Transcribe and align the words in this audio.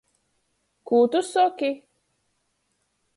Kū 0.91 1.01
tu 1.15 1.21
soki?! 1.27 1.69